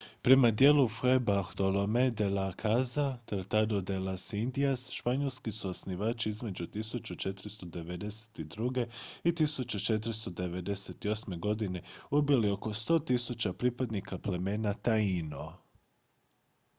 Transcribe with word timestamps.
prema 0.23 0.51
djelu 0.51 0.87
fray 0.87 1.19
bartolomé 1.19 2.11
de 2.11 2.29
las 2.29 2.55
casas 2.55 3.15
tratado 3.25 3.81
de 3.81 3.99
las 3.99 4.33
indias 4.33 4.91
španjolski 4.93 5.51
su 5.51 5.69
osvajači 5.69 6.29
između 6.29 6.67
1492. 6.67 8.85
i 9.23 9.31
1498. 9.31 11.39
godine 11.39 11.81
ubili 12.11 12.51
oko 12.51 12.69
100 12.69 12.99
000 12.99 13.53
pripadnika 13.53 14.17
plemena 14.17 14.73
taíno 14.73 15.53